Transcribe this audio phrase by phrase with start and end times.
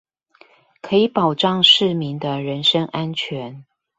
[0.81, 3.63] 可以保障市民的人身安全